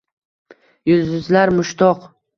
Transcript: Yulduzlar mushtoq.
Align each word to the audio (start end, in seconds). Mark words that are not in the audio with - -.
Yulduzlar 0.91 1.55
mushtoq. 1.59 2.13